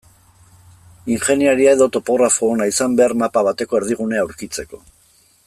[1.15, 4.83] Ingeniaria edo topografo ona izan behar mapa bateko erdigunea aurkitzeko.